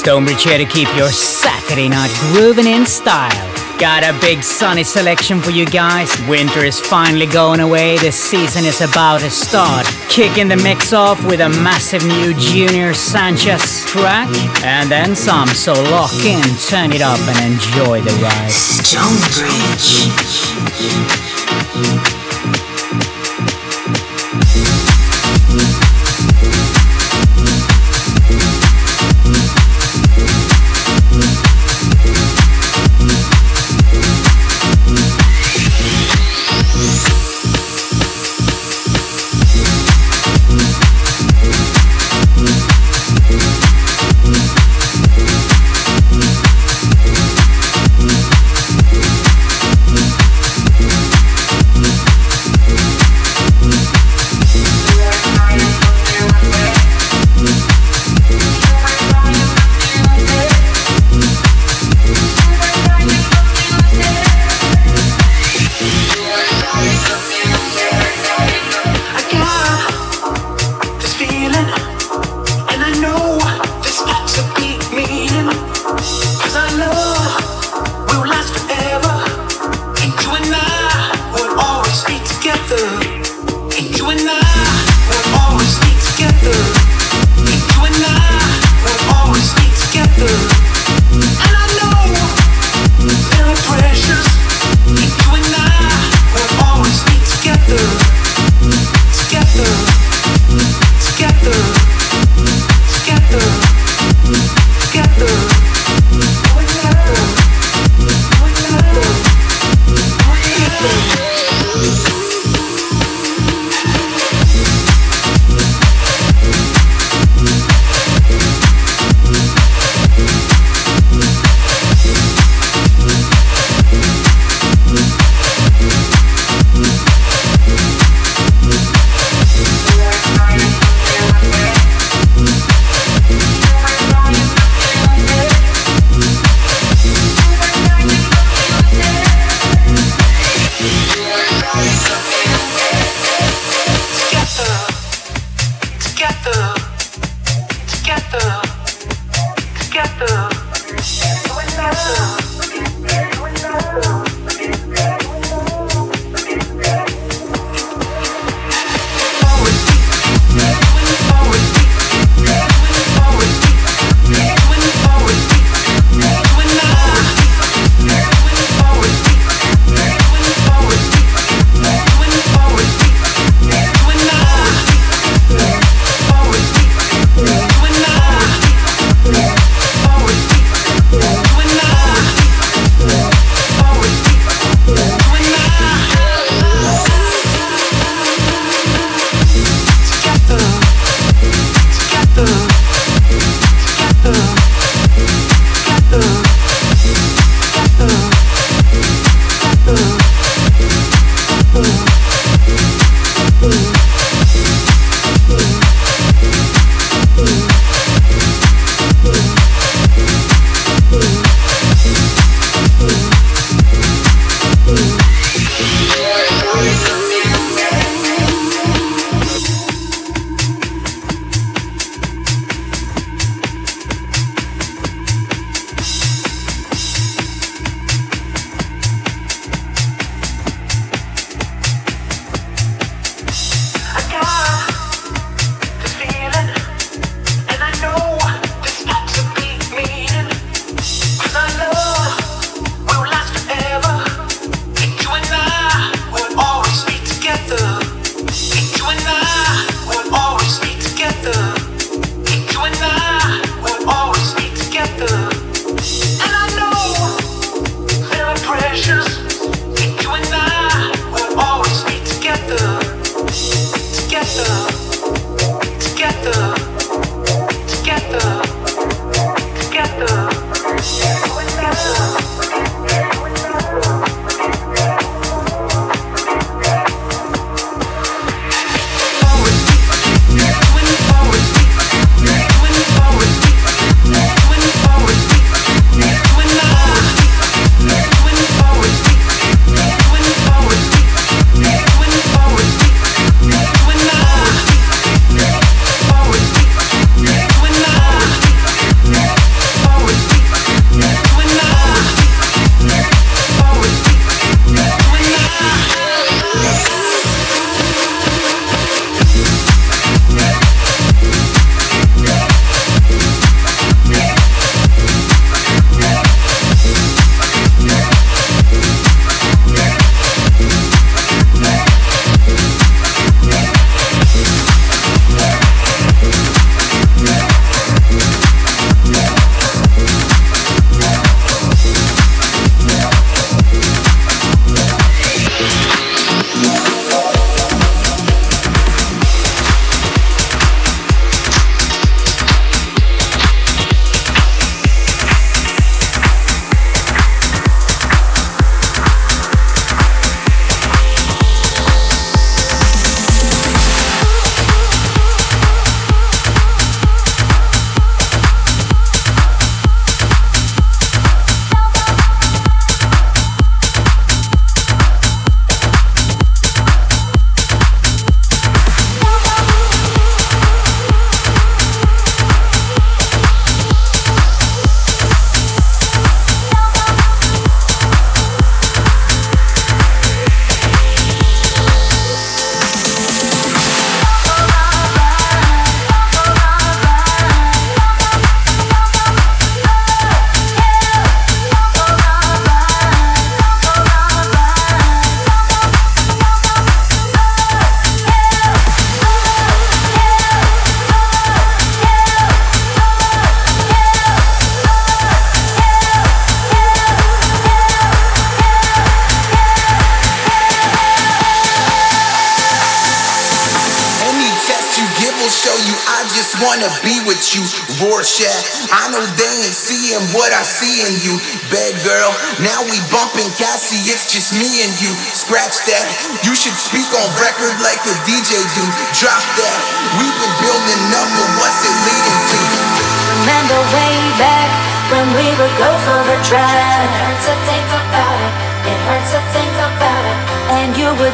Stonebridge 0.00 0.42
here 0.44 0.56
to 0.56 0.64
keep 0.64 0.88
your 0.96 1.10
Saturday 1.10 1.86
night 1.86 2.10
grooving 2.32 2.66
in 2.66 2.86
style. 2.86 3.54
Got 3.78 4.02
a 4.02 4.18
big 4.18 4.42
sunny 4.42 4.82
selection 4.82 5.42
for 5.42 5.50
you 5.50 5.66
guys. 5.66 6.18
Winter 6.26 6.64
is 6.64 6.80
finally 6.80 7.26
going 7.26 7.60
away. 7.60 7.98
The 7.98 8.10
season 8.10 8.64
is 8.64 8.80
about 8.80 9.20
to 9.20 9.28
start. 9.28 9.84
Kicking 10.08 10.48
the 10.48 10.56
mix 10.56 10.94
off 10.94 11.22
with 11.26 11.42
a 11.42 11.50
massive 11.50 12.02
new 12.06 12.32
Junior 12.32 12.94
Sanchez 12.94 13.84
track. 13.84 14.30
And 14.64 14.90
then 14.90 15.14
some. 15.14 15.48
So 15.48 15.74
lock 15.74 16.14
in, 16.24 16.40
turn 16.66 16.92
it 16.92 17.02
up, 17.02 17.20
and 17.20 17.52
enjoy 17.52 18.00
the 18.00 18.12
ride. 18.22 18.50
Stonebridge. 18.50 19.60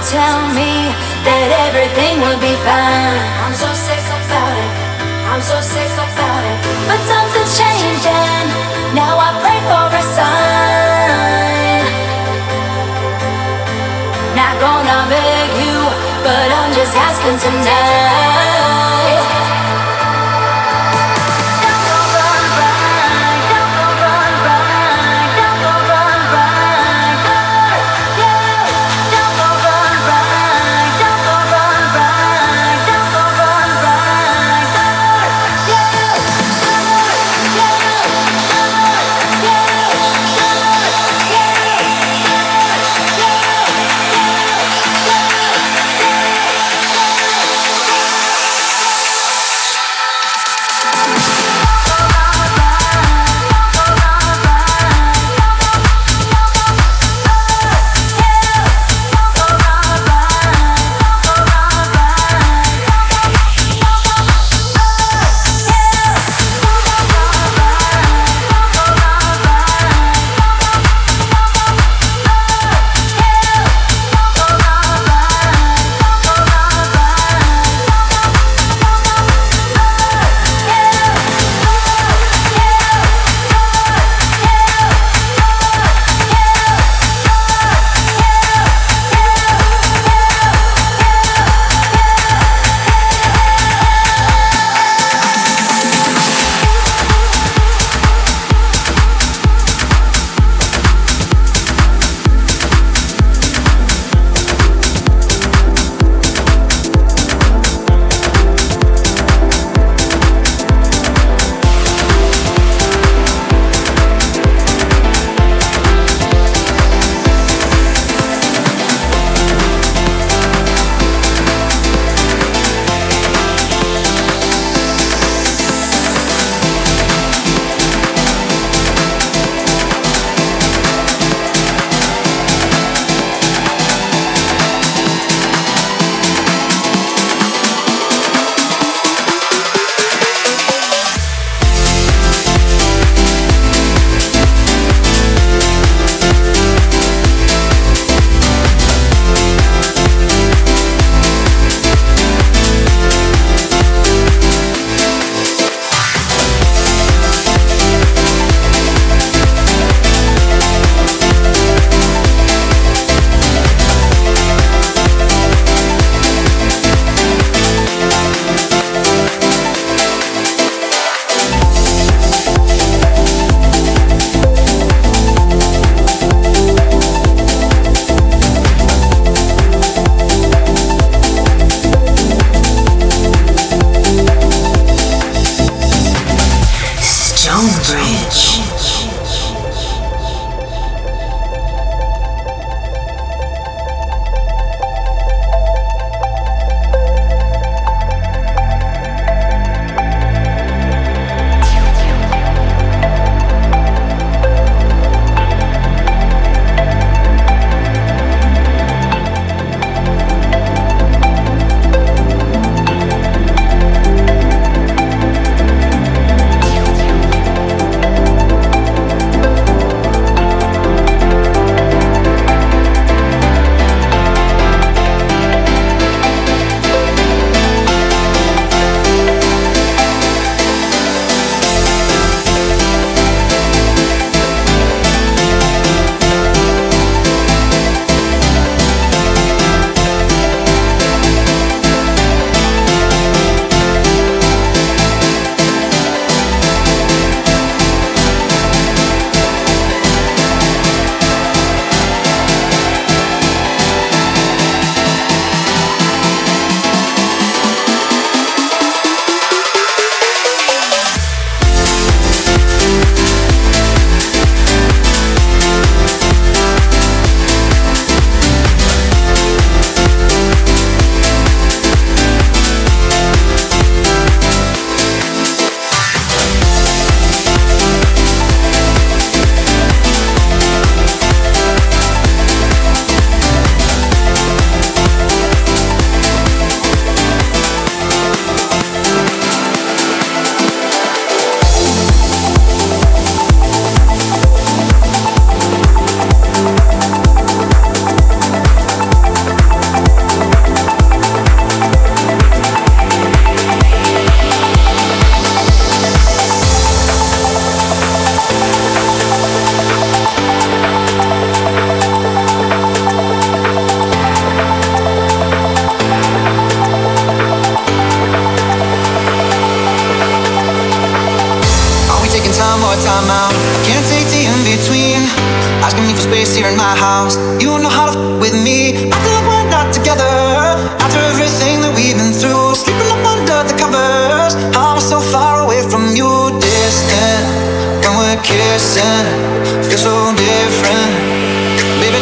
tell 0.07 0.39
me 0.55 0.95
that 1.27 1.47
everything 1.67 2.23
will 2.23 2.39
be 2.39 2.55
fine. 2.63 3.19
I'm 3.43 3.55
so 3.55 3.67
sick 3.75 4.07
about 4.07 4.55
it. 4.55 4.73
I'm 5.27 5.43
so 5.43 5.59
sick 5.59 5.91
about 5.99 6.43
it. 6.47 6.59
But 6.87 7.01
times 7.11 7.35
are 7.35 7.51
changing. 7.51 8.47
Now 8.95 9.19
I 9.19 9.35
pray 9.43 9.59
for 9.67 9.87
a 9.91 10.03
sign. 10.15 11.83
Not 14.39 14.55
gonna 14.63 15.11
beg 15.11 15.51
you, 15.67 15.79
but 16.23 16.49
I'm 16.55 16.71
just 16.71 16.95
asking 16.95 17.39
tonight. 17.43 18.56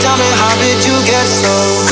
Tell 0.01 0.17
me 0.19 0.27
how 0.35 0.55
did 0.59 0.85
you 0.85 0.97
get 1.07 1.27
so 1.27 1.84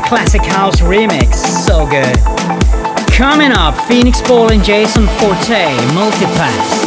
Classic 0.00 0.42
House 0.42 0.80
remix. 0.80 1.34
So 1.34 1.86
good. 1.86 2.16
Coming 3.12 3.52
up, 3.52 3.76
Phoenix 3.86 4.20
Paul 4.20 4.50
and 4.50 4.64
Jason 4.64 5.06
Forte, 5.06 5.76
Multipass. 5.94 6.83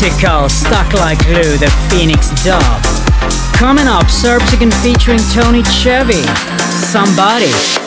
Critical, 0.00 0.48
stuck 0.48 0.94
like 0.94 1.18
glue, 1.26 1.58
the 1.58 1.70
Phoenix 1.90 2.30
Dub. 2.42 2.62
Coming 3.52 3.86
up, 3.86 4.06
Serbsicon 4.06 4.72
featuring 4.82 5.20
Tony 5.30 5.62
Chevy. 5.64 6.22
Somebody. 6.70 7.79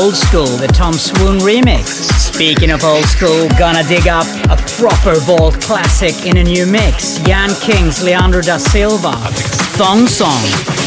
Old 0.00 0.16
School, 0.16 0.46
the 0.56 0.66
Tom 0.66 0.94
Swoon 0.94 1.40
remix. 1.40 2.08
Speaking 2.18 2.70
of 2.70 2.82
old 2.84 3.04
school, 3.04 3.46
gonna 3.58 3.82
dig 3.82 4.08
up 4.08 4.24
a 4.48 4.56
proper 4.78 5.20
vault 5.20 5.60
classic 5.60 6.24
in 6.24 6.38
a 6.38 6.42
new 6.42 6.64
mix. 6.64 7.18
Jan 7.18 7.50
Kings, 7.60 8.02
Leandro 8.02 8.40
da 8.40 8.56
Silva, 8.56 9.12
Thong 9.76 10.06
Song. 10.06 10.79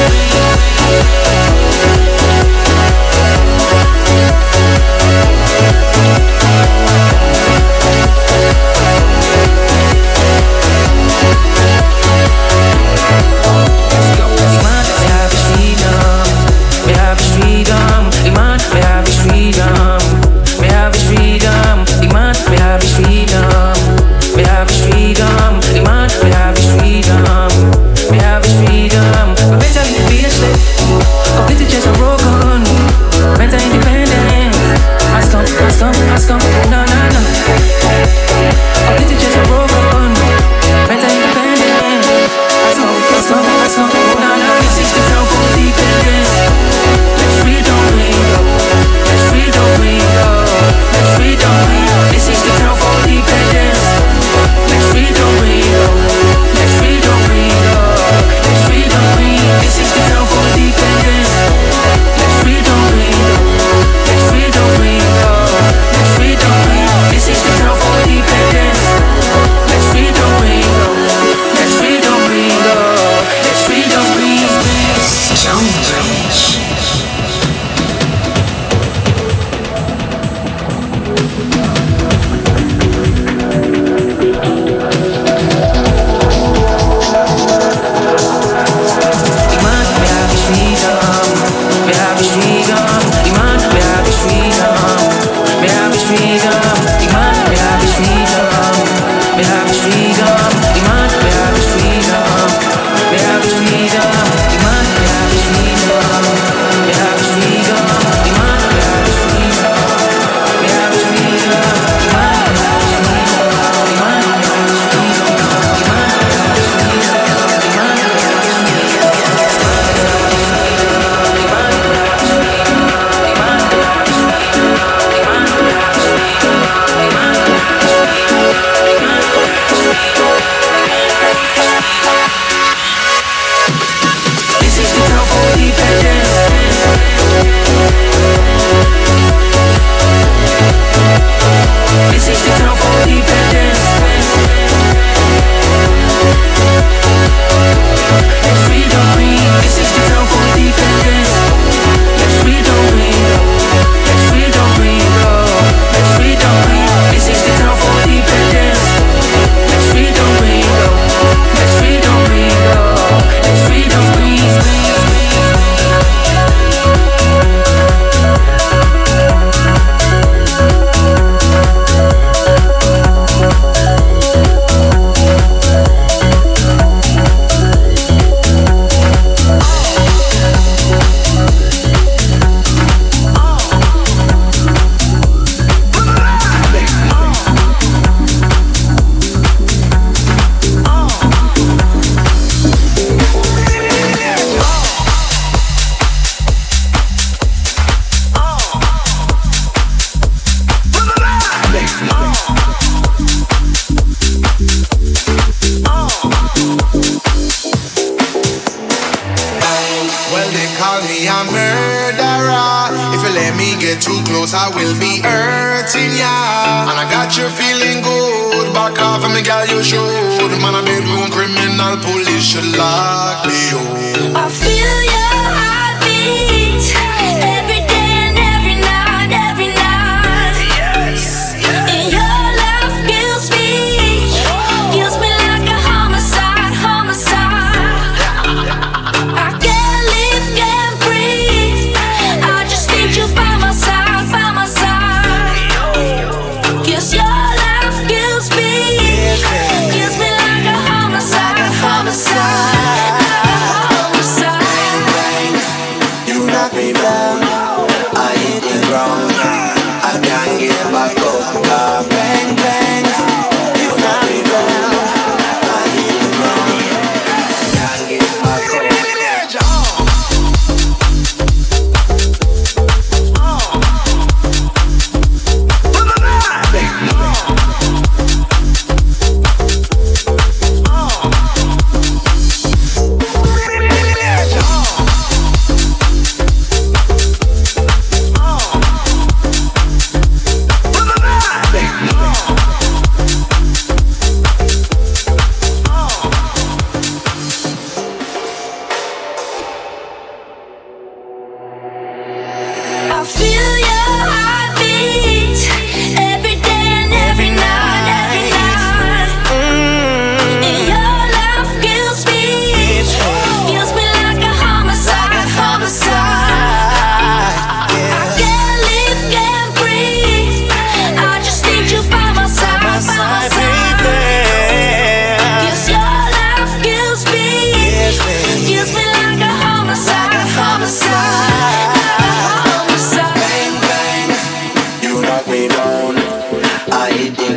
Yeah. 0.00 0.49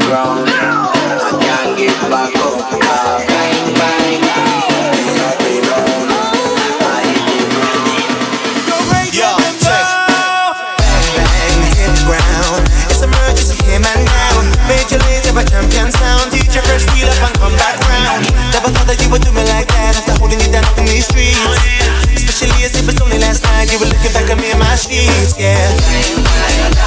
ground. 0.08 0.50
I 0.50 1.32
can't 1.40 1.78
get 1.78 1.96
back 2.12 2.36
up. 2.36 2.60
I 2.60 3.40
hit 9.08 9.36
the 9.40 9.52
check. 9.64 9.88
Bang, 11.16 11.16
bang, 11.16 11.60
hit 11.72 11.92
the 11.96 12.04
ground. 12.04 12.64
It's 12.92 13.02
and 13.02 14.04
now. 14.06 14.36
Major 14.68 15.00
leads 15.08 15.28
champion 15.48 15.92
sound. 15.92 16.36
Your 16.54 16.64
up 17.10 17.18
and 17.24 17.36
come 17.40 17.56
back 17.58 17.80
round. 17.88 18.28
Never 18.54 18.70
thought 18.76 18.88
that 18.88 19.00
you 19.02 19.10
would 19.10 19.24
do 19.24 19.32
me 19.32 19.44
like 19.50 19.68
that 19.74 19.98
after 19.98 20.14
holding 20.20 20.40
you 20.40 20.52
down 20.52 20.68
in 20.78 20.86
these 20.86 21.08
streets. 21.08 21.42
Especially 22.14 22.62
as 22.62 22.76
only 23.02 23.18
last 23.18 23.44
night 23.44 23.72
you 23.72 23.80
were 23.80 23.90
looking 23.90 24.14
back 24.14 24.30
at 24.30 24.38
me 24.38 24.52
in 24.52 24.60
my 24.60 24.76
sheets, 24.76 25.34
yeah. 25.40 25.58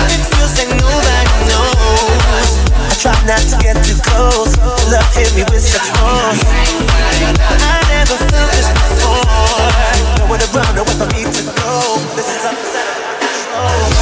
It 0.06 0.22
feels 0.30 0.54
like 0.54 0.70
new 0.70 0.86
that 0.86 1.25
not 3.26 3.40
to 3.40 3.58
get 3.58 3.74
too 3.84 3.98
close. 4.02 4.56
Love 4.86 5.10
hit 5.12 5.34
me 5.34 5.42
with 5.50 5.60
such 5.60 5.82
force. 5.98 6.44
I 6.46 7.82
never 7.90 8.14
felt 8.30 8.50
this 8.54 8.70
before. 8.70 9.26
Nowhere 10.18 10.38
to 10.38 10.46
run, 10.54 10.74
nowhere 10.76 10.94
for 10.94 11.06
me 11.10 11.24
to 11.24 11.42
go. 11.58 11.98
This 12.14 12.30
is 12.30 12.44
upset 12.44 12.86
control. 13.18 13.95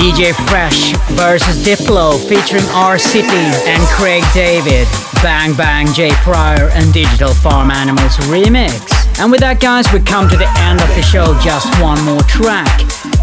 DJ 0.00 0.32
Fresh 0.48 0.92
versus 1.12 1.62
Diplo 1.62 2.18
featuring 2.26 2.64
R 2.72 2.98
City 2.98 3.28
and 3.68 3.82
Craig 3.88 4.24
David, 4.32 4.88
Bang 5.22 5.54
Bang 5.54 5.92
Jay 5.92 6.08
Pryor 6.24 6.70
and 6.70 6.90
Digital 6.94 7.34
Farm 7.34 7.70
Animals 7.70 8.16
remix. 8.32 8.80
And 9.20 9.30
with 9.30 9.40
that, 9.40 9.60
guys, 9.60 9.92
we 9.92 10.00
come 10.00 10.26
to 10.30 10.38
the 10.38 10.48
end 10.64 10.80
of 10.80 10.88
the 10.96 11.02
show. 11.02 11.38
Just 11.44 11.68
one 11.82 12.02
more 12.06 12.22
track. 12.22 12.80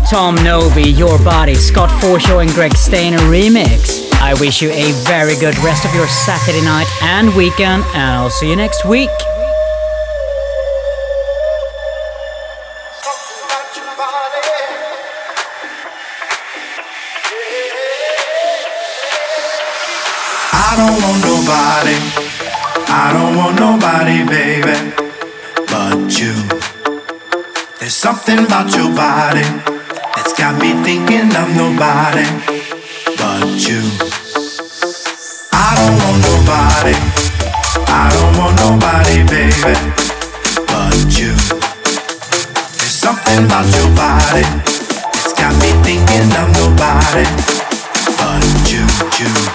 Tom 0.07 0.35
Novy, 0.43 0.91
Your 0.91 1.17
Body, 1.25 1.55
Scott 1.55 1.89
Forshaw 1.99 2.43
and 2.43 2.51
Greg 2.51 2.77
Stainer 2.77 3.17
remix. 3.25 4.13
I 4.21 4.35
wish 4.35 4.61
you 4.61 4.69
a 4.69 4.91
very 5.09 5.33
good 5.41 5.57
rest 5.65 5.83
of 5.83 5.95
your 5.95 6.07
Saturday 6.07 6.61
night 6.61 6.87
and 7.01 7.35
weekend, 7.35 7.83
and 7.97 8.21
I'll 8.21 8.29
see 8.29 8.51
you 8.51 8.55
next 8.55 8.85
week. 8.85 9.09
Don't 20.75 20.99
want 21.01 21.23
nobody. 21.23 21.95
I 22.89 23.13
don't 23.13 23.37
want 23.37 23.55
nobody, 23.55 24.25
baby, 24.27 24.75
but 25.71 26.11
you. 26.19 26.33
There's 27.79 27.93
something 27.95 28.39
about 28.39 28.75
your 28.75 28.89
body 28.93 29.47
that's 30.15 30.33
got 30.33 30.59
me 30.59 30.73
thinking 30.83 31.31
I'm 31.31 31.55
nobody, 31.55 32.27
but 33.15 33.47
you. 33.63 33.79
I 35.55 35.69
don't 35.77 35.95
want 36.03 36.19
nobody. 36.25 36.95
I 37.87 38.11
don't 38.11 38.33
want 38.35 38.55
nobody, 38.59 39.23
baby, 39.23 39.75
but 40.67 40.99
you. 41.15 41.31
There's 42.75 42.97
something 43.05 43.45
about 43.45 43.67
your 43.71 43.87
body 43.95 44.43
that's 45.15 45.31
got 45.31 45.53
me 45.61 45.71
thinking 45.85 46.27
I'm 46.35 46.51
nobody. 46.51 47.56
Something 49.17 49.47